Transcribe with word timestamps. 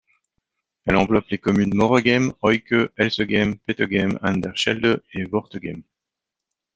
Elle 0.85 0.95
enveloppe 0.95 1.29
les 1.29 1.37
communes 1.37 1.75
Moregem, 1.75 2.33
Ooike, 2.41 2.73
Elsegem, 2.97 3.59
Petegem-aan-de-Schelde 3.67 5.03
et 5.13 5.25
Wortegem. 5.25 5.83